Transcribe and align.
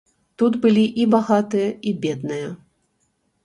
Тут 0.41 0.53
былі 0.63 0.85
і 1.03 1.05
багатыя, 1.13 1.69
і 1.91 1.95
бедныя. 2.07 2.51